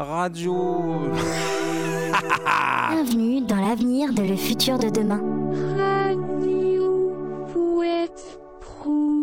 [0.00, 1.10] Radio.
[2.90, 5.20] Bienvenue dans l'avenir de le futur de demain.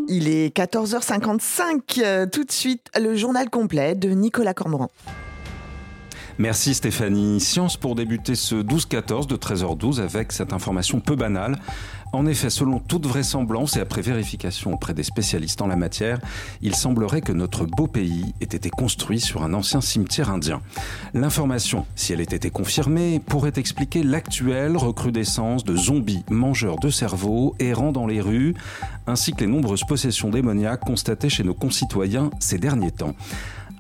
[0.09, 2.01] Il est 14h55.
[2.03, 4.92] euh, Tout de suite, le journal complet de Nicolas Cormoran.
[6.38, 7.40] Merci Stéphanie.
[7.40, 11.58] Science pour débuter ce 12-14 de 13h12 avec cette information peu banale.
[12.12, 16.20] En effet, selon toute vraisemblance et après vérification auprès des spécialistes en la matière,
[16.62, 20.62] il semblerait que notre beau pays ait été construit sur un ancien cimetière indien.
[21.13, 27.93] L'information, si elle été confirmée, pourrait expliquer l'actuelle recrudescence de zombies mangeurs de cerveaux errant
[27.93, 28.55] dans les rues,
[29.07, 33.15] ainsi que les nombreuses possessions démoniaques constatées chez nos concitoyens ces derniers temps.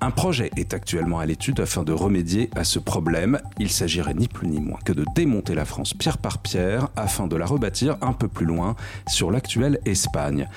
[0.01, 3.39] Un projet est actuellement à l'étude afin de remédier à ce problème.
[3.59, 7.27] Il s'agirait ni plus ni moins que de démonter la France pierre par pierre afin
[7.27, 8.75] de la rebâtir un peu plus loin
[9.07, 10.47] sur l'actuelle Espagne.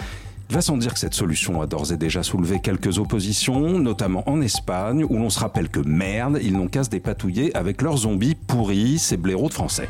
[0.51, 4.29] Il va sans dire que cette solution a d'ores et déjà soulevé quelques oppositions, notamment
[4.29, 7.99] en Espagne, où l'on se rappelle que merde, ils n'ont qu'à se dépatouiller avec leurs
[7.99, 9.89] zombies pourris, ces blaireaux de français.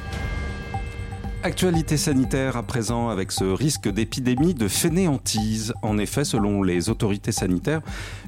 [1.44, 5.72] Actualité sanitaire à présent avec ce risque d'épidémie de fainéantise.
[5.82, 7.80] En effet, selon les autorités sanitaires,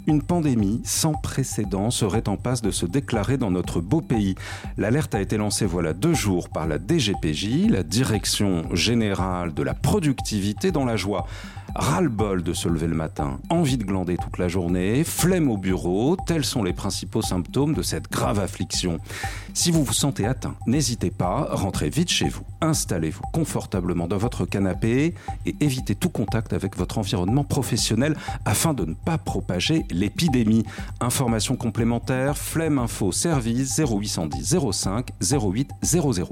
[0.06, 4.36] une pandémie sans précédent serait en passe de se déclarer dans notre beau pays.
[4.78, 9.74] L'alerte a été lancée voilà deux jours par la DGPJ, la Direction Générale de la
[9.74, 11.26] Productivité dans la joie.
[11.74, 16.16] Ras-le-bol de se lever le matin, envie de glander toute la journée, flemme au bureau,
[16.26, 18.98] tels sont les principaux symptômes de cette grave affliction.
[19.54, 24.46] Si vous vous sentez atteint, n'hésitez pas, rentrez vite chez vous, installez-vous confortablement dans votre
[24.46, 25.14] canapé
[25.46, 30.64] et évitez tout contact avec votre environnement professionnel afin de ne pas propager l'épidémie.
[31.00, 36.28] Informations complémentaires, flemme info service 0810 05 08 00.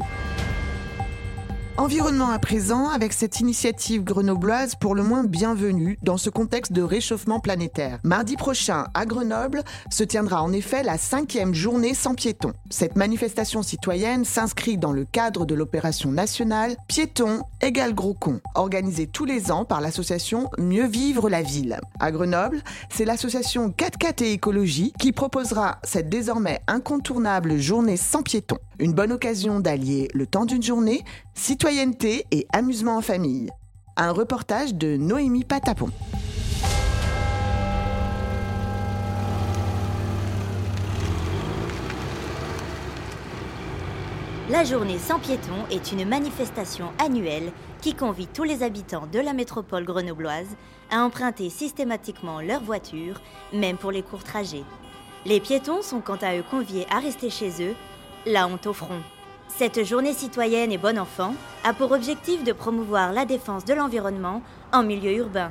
[1.78, 6.82] Environnement à présent avec cette initiative grenobloise pour le moins bienvenue dans ce contexte de
[6.82, 8.00] réchauffement planétaire.
[8.02, 12.52] Mardi prochain, à Grenoble, se tiendra en effet la cinquième journée sans piétons.
[12.68, 19.06] Cette manifestation citoyenne s'inscrit dans le cadre de l'opération nationale Piétons égale gros con, organisée
[19.06, 21.78] tous les ans par l'association Mieux vivre la ville.
[22.00, 28.58] À Grenoble, c'est l'association 4x4 et écologie qui proposera cette désormais incontournable journée sans piétons.
[28.80, 31.02] Une bonne occasion d'allier le temps d'une journée,
[31.34, 33.50] citoyenneté et amusement en famille.
[33.96, 35.90] Un reportage de Noémie Patapon.
[44.48, 47.50] La journée sans piétons est une manifestation annuelle
[47.82, 50.56] qui convie tous les habitants de la métropole grenobloise
[50.92, 53.20] à emprunter systématiquement leur voiture,
[53.52, 54.64] même pour les courts trajets.
[55.26, 57.74] Les piétons sont quant à eux conviés à rester chez eux,
[58.26, 59.00] la honte au front.
[59.48, 61.34] Cette journée citoyenne et bon enfant
[61.64, 64.42] a pour objectif de promouvoir la défense de l'environnement
[64.72, 65.50] en milieu urbain.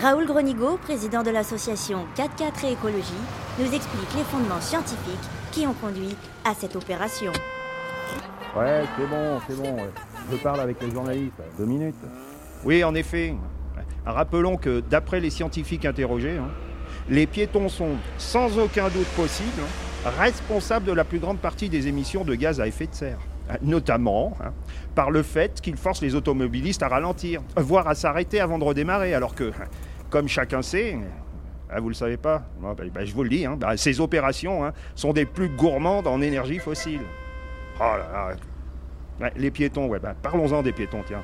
[0.00, 3.12] Raoul Gronigo, président de l'association 4x4 et écologie,
[3.58, 7.32] nous explique les fondements scientifiques qui ont conduit à cette opération.
[8.54, 9.76] Ouais, c'est bon, c'est bon.
[10.30, 11.40] Je parle avec les journalistes.
[11.58, 11.94] Deux minutes.
[12.64, 13.34] Oui, en effet.
[14.04, 16.50] Rappelons que d'après les scientifiques interrogés, hein,
[17.08, 19.62] les piétons sont sans aucun doute possible
[20.06, 23.18] hein, responsables de la plus grande partie des émissions de gaz à effet de serre.
[23.62, 24.52] Notamment hein,
[24.94, 29.14] par le fait qu'ils forcent les automobilistes à ralentir, voire à s'arrêter avant de redémarrer,
[29.14, 29.52] alors que,
[30.10, 30.98] comme chacun sait,
[31.70, 34.64] ah, vous le savez pas bah, bah, Je vous le dis, hein, bah, ces opérations
[34.64, 37.02] hein, sont des plus gourmandes en énergie fossile.
[37.78, 38.36] Oh là
[39.20, 39.30] là.
[39.36, 39.90] Les piétons,
[40.22, 41.22] parlons-en des piétons, tiens.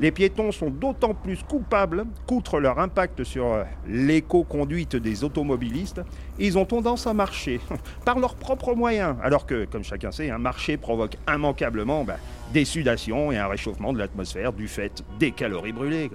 [0.00, 6.00] Les piétons sont d'autant plus coupables qu'outre leur impact sur euh, l'éco-conduite des automobilistes,
[6.38, 7.60] ils ont tendance à marcher
[8.04, 12.16] par leurs propres moyens, alors que, comme chacun sait, un marché provoque immanquablement bah,
[12.52, 16.10] des sudations et un réchauffement de l'atmosphère du fait des calories brûlées.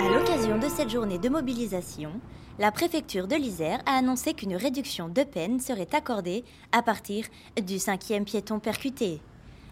[0.00, 2.10] À l'occasion de cette journée de mobilisation,
[2.58, 7.26] la préfecture de l'Isère a annoncé qu'une réduction de peine serait accordée à partir
[7.60, 9.20] du cinquième piéton percuté.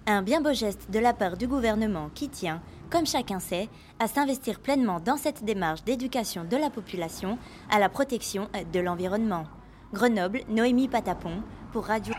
[0.04, 3.68] Un bien beau geste de la part du gouvernement qui tient, comme chacun sait,
[4.00, 7.38] à s'investir pleinement dans cette démarche d'éducation de la population
[7.70, 9.44] à la protection de l'environnement.
[9.92, 11.42] Grenoble, Noémie Patapon,
[11.72, 12.15] pour Radio.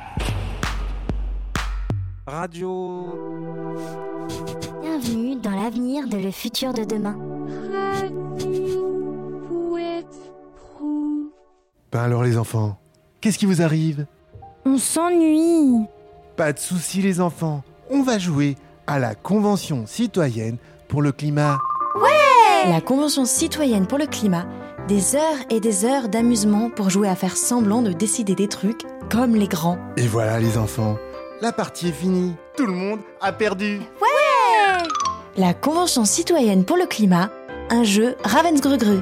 [2.25, 3.05] Radio.
[4.81, 7.17] Bienvenue dans l'avenir de le futur de demain.
[11.91, 12.79] Ben alors les enfants,
[13.19, 14.07] qu'est-ce qui vous arrive?
[14.65, 15.85] On s'ennuie.
[16.37, 18.55] Pas de soucis les enfants, on va jouer
[18.87, 20.57] à la Convention citoyenne
[20.87, 21.59] pour le climat.
[22.67, 24.45] La Convention citoyenne pour le climat,
[24.87, 28.83] des heures et des heures d'amusement pour jouer à faire semblant de décider des trucs
[29.09, 29.77] comme les grands.
[29.97, 30.97] Et voilà les enfants,
[31.41, 33.81] la partie est finie, tout le monde a perdu.
[35.35, 37.29] La Convention citoyenne pour le climat,
[37.69, 38.99] un jeu Ravensgrugru.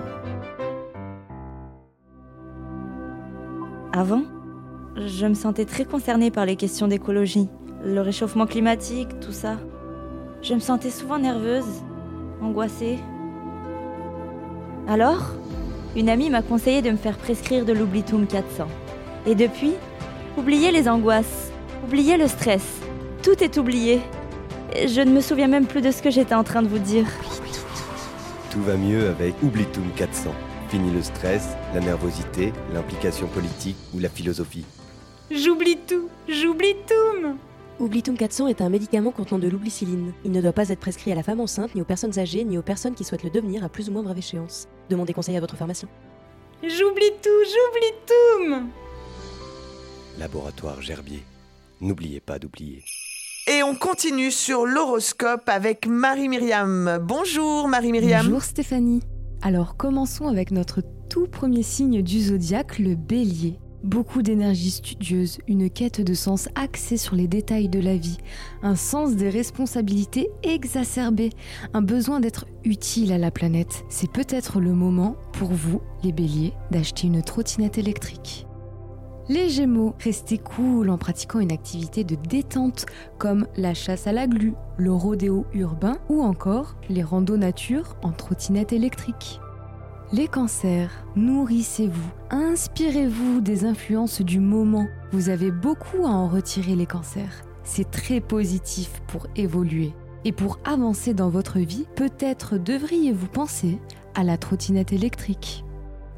[3.94, 4.24] Avant,
[4.95, 7.50] je me sentais très concernée par les questions d'écologie,
[7.83, 9.57] le réchauffement climatique, tout ça.
[10.42, 11.81] Je me sentais souvent nerveuse,
[12.42, 13.00] angoissée.
[14.88, 15.31] Alors,
[15.95, 18.68] une amie m'a conseillé de me faire prescrire de l'Oublitum 400.
[19.25, 19.74] Et depuis,
[20.38, 21.51] oubliez les angoisses,
[21.86, 22.80] oubliez le stress.
[23.24, 24.01] Tout est oublié.
[24.75, 27.06] Je ne me souviens même plus de ce que j'étais en train de vous dire.
[28.51, 30.31] Tout va mieux avec Oublitum 400.
[30.69, 34.66] Fini le stress, la nervosité, l'implication politique ou la philosophie.
[35.30, 37.36] J'oublie tout, j'oublie tout.
[37.81, 40.13] Oublitum 400 est un médicament contenant de l'oublicilline.
[40.24, 42.60] Il ne doit pas être prescrit à la femme enceinte, ni aux personnes âgées, ni
[42.60, 44.68] aux personnes qui souhaitent le devenir à plus ou moins brève échéance.
[44.92, 45.89] Demandez conseil à votre pharmacien.
[46.62, 48.69] J'oublie tout, j'oublie tout.
[50.19, 51.24] Laboratoire Gerbier.
[51.80, 52.83] N'oubliez pas d'oublier.
[53.48, 57.00] Et on continue sur l'horoscope avec Marie-Myriam.
[57.01, 58.25] Bonjour Marie-Myriam.
[58.25, 59.01] Bonjour Stéphanie.
[59.42, 63.57] Alors commençons avec notre tout premier signe du zodiaque, le bélier.
[63.83, 68.19] Beaucoup d'énergie studieuse, une quête de sens axée sur les détails de la vie,
[68.62, 71.31] un sens des responsabilités exacerbé,
[71.74, 73.83] un besoin d'être utile à la planète.
[73.89, 78.45] C'est peut-être le moment pour vous, les béliers, d'acheter une trottinette électrique.
[79.30, 82.86] Les Gémeaux, restez cool en pratiquant une activité de détente
[83.18, 88.12] comme la chasse à la glu, le rodéo urbain ou encore les randos nature en
[88.12, 89.39] trottinette électrique.
[90.13, 94.87] Les cancers, nourrissez-vous, inspirez-vous des influences du moment.
[95.13, 97.45] Vous avez beaucoup à en retirer les cancers.
[97.63, 99.93] C'est très positif pour évoluer.
[100.25, 103.79] Et pour avancer dans votre vie, peut-être devriez-vous penser
[104.13, 105.63] à la trottinette électrique.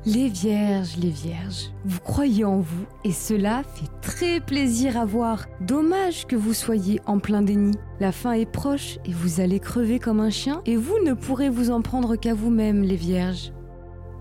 [0.07, 5.45] Les vierges, les vierges, vous croyez en vous et cela fait très plaisir à voir.
[5.61, 7.77] Dommage que vous soyez en plein déni.
[7.99, 11.49] La fin est proche et vous allez crever comme un chien et vous ne pourrez
[11.49, 13.53] vous en prendre qu'à vous-même, les vierges.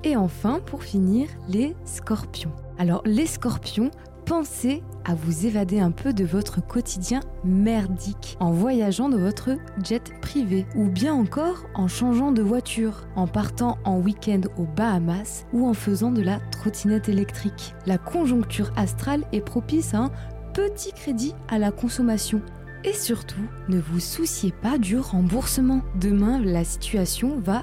[0.04, 2.52] Et enfin, pour finir, les scorpions.
[2.78, 3.90] Alors les scorpions,
[4.24, 9.50] pensez à vous évader un peu de votre quotidien merdique en voyageant dans votre
[9.84, 15.46] jet privé ou bien encore en changeant de voiture, en partant en week-end aux Bahamas
[15.52, 17.74] ou en faisant de la trottinette électrique.
[17.86, 20.10] La conjoncture astrale est propice à un
[20.54, 22.42] petit crédit à la consommation.
[22.84, 25.82] Et surtout, ne vous souciez pas du remboursement.
[26.00, 27.62] Demain, la situation va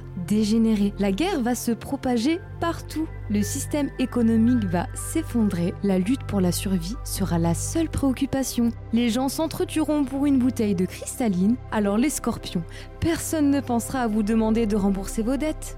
[0.99, 3.07] La guerre va se propager partout.
[3.31, 5.73] Le système économique va s'effondrer.
[5.81, 8.69] La lutte pour la survie sera la seule préoccupation.
[8.93, 11.55] Les gens s'entretueront pour une bouteille de cristalline.
[11.71, 12.63] Alors les scorpions,
[12.99, 15.77] personne ne pensera à vous demander de rembourser vos dettes.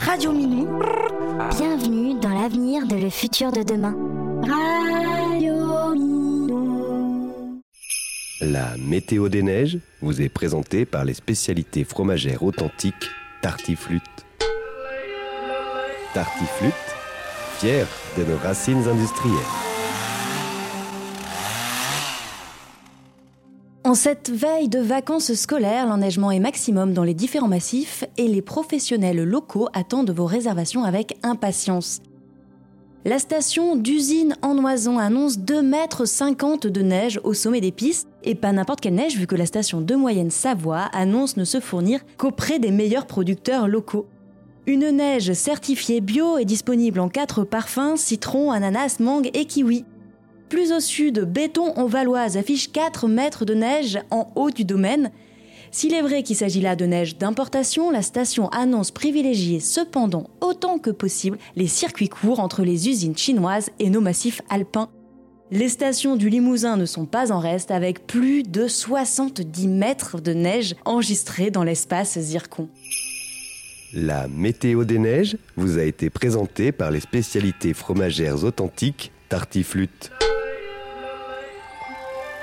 [0.00, 0.66] Radio Minou.
[1.56, 3.94] Bienvenue dans l'avenir de le futur de demain.
[8.40, 12.94] La météo des neiges vous est présentée par les spécialités fromagères authentiques
[13.42, 14.02] Tartiflute.
[16.14, 16.72] Tartiflute,
[17.58, 17.84] fier
[18.16, 19.34] de nos racines industrielles.
[23.82, 28.42] En cette veille de vacances scolaires, l'enneigement est maximum dans les différents massifs et les
[28.42, 32.02] professionnels locaux attendent vos réservations avec impatience.
[33.08, 38.34] La station d'usine en Oison annonce 2,50 mètres de neige au sommet des pistes, et
[38.34, 42.00] pas n'importe quelle neige vu que la station de Moyenne Savoie annonce ne se fournir
[42.18, 44.04] qu'auprès des meilleurs producteurs locaux.
[44.66, 49.86] Une neige certifiée bio est disponible en quatre parfums, citron, ananas, mangue et kiwi.
[50.50, 55.12] Plus au sud, Béton en Valoise affiche 4 mètres de neige en haut du domaine.
[55.70, 60.78] S'il est vrai qu'il s'agit là de neige d'importation, la station annonce privilégier cependant autant
[60.78, 64.90] que possible les circuits courts entre les usines chinoises et nos massifs alpins.
[65.50, 70.34] Les stations du Limousin ne sont pas en reste avec plus de 70 mètres de
[70.34, 72.68] neige enregistrés dans l'espace zircon.
[73.94, 80.10] La météo des neiges vous a été présentée par les spécialités fromagères authentiques Tartiflute.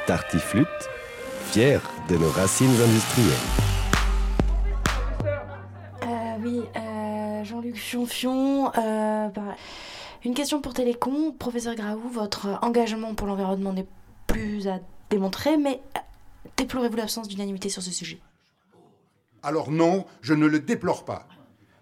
[0.07, 0.67] Tartiflute,
[1.45, 3.33] fier de nos racines industrielles.
[6.03, 6.07] Euh,
[6.43, 8.71] oui, euh, Jean-Luc Chionfion.
[8.77, 9.55] Euh, bah,
[10.23, 11.33] une question pour Télécom.
[11.37, 13.87] Professeur Graou, votre engagement pour l'environnement n'est
[14.27, 15.81] plus à démontrer, mais
[16.57, 18.19] déplorez-vous l'absence d'unanimité sur ce sujet?
[19.43, 21.27] Alors non, je ne le déplore pas.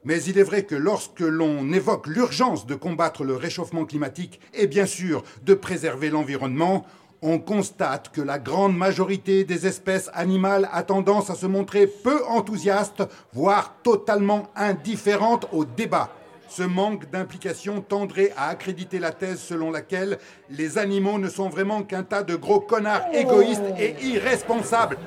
[0.05, 4.67] Mais il est vrai que lorsque l'on évoque l'urgence de combattre le réchauffement climatique et
[4.67, 6.86] bien sûr de préserver l'environnement,
[7.23, 12.21] on constate que la grande majorité des espèces animales a tendance à se montrer peu
[12.27, 16.09] enthousiastes, voire totalement indifférentes au débat.
[16.49, 21.81] Ce manque d'implication tendrait à accréditer la thèse selon laquelle les animaux ne sont vraiment
[21.81, 24.97] qu'un tas de gros connards égoïstes et irresponsables.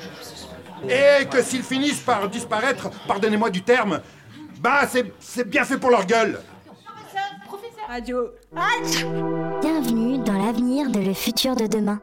[0.88, 4.00] Et que s'ils finissent par disparaître, pardonnez-moi du terme,
[4.58, 6.40] bah c'est c'est bien fait pour leur gueule.
[9.60, 12.00] Bienvenue dans l'avenir de le futur de demain.